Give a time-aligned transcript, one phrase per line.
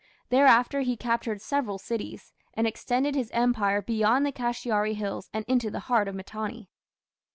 [0.29, 5.69] Thereafter he captured several cities, and extended his empire beyond the Kashiari hills and into
[5.69, 6.71] the heart of Mitanni.